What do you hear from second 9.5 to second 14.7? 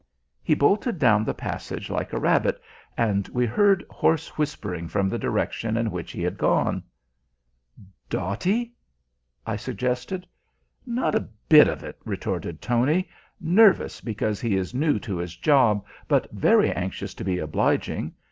suggested. "Not a bit of it," retorted Tony. "Nervous because he